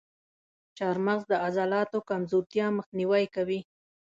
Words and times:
چارمغز 0.77 1.21
د 1.31 1.33
عضلاتو 1.45 1.97
کمزورتیا 2.09 2.65
مخنیوی 2.77 3.25
کوي. 3.35 3.59